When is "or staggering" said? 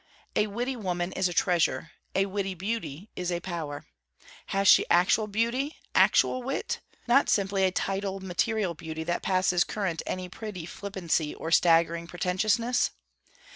11.35-12.07